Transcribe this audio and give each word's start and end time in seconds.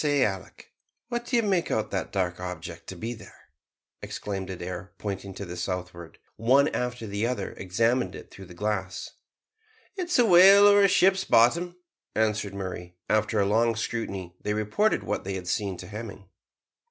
"I 0.01 0.01
say, 0.01 0.25
Alick, 0.25 0.71
what 1.09 1.27
do 1.27 1.35
you 1.35 1.43
make 1.43 1.69
out 1.69 1.91
that 1.91 2.11
dark 2.11 2.39
object 2.39 2.87
to 2.87 2.95
be 2.95 3.13
there?" 3.13 3.49
exclaimed 4.01 4.49
Adair, 4.49 4.93
pointing 4.97 5.35
to 5.35 5.45
the 5.45 5.55
southward. 5.55 6.17
One 6.37 6.69
after 6.69 7.05
the 7.05 7.27
other 7.27 7.51
examined 7.53 8.15
it 8.15 8.31
through 8.31 8.45
the 8.47 8.55
glass. 8.55 9.11
"It's 9.95 10.17
a 10.17 10.25
whale 10.25 10.67
or 10.67 10.81
a 10.81 10.87
ship's 10.87 11.23
bottom," 11.23 11.75
answered 12.15 12.55
Murray, 12.55 12.95
after 13.09 13.39
a 13.39 13.45
long 13.45 13.75
scrutiny. 13.75 14.35
They 14.41 14.55
reported 14.55 15.03
what 15.03 15.23
they 15.23 15.35
had 15.35 15.47
seen 15.47 15.77
to 15.77 15.87
Hemming. 15.87 16.27